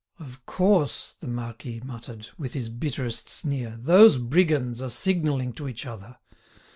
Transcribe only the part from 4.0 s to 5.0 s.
brigands are